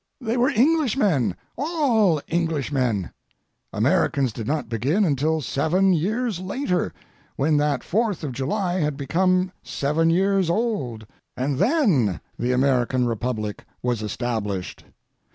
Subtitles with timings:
[0.19, 6.91] They were Englishmen, all Englishmen—Americans did not begin until seven years later,
[7.35, 11.05] when that Fourth of July had become seven years old,
[11.37, 14.85] and then, the American Republic was established.